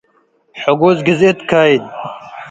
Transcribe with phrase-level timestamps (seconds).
[0.63, 1.83] ሕጉዝ ግድእት ካይድ፣